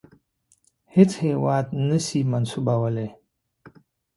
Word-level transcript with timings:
هیڅ 0.95 1.11
هیواد 1.25 1.65
نه 1.87 1.97
سي 2.07 2.19
منسوبولای. 2.31 3.09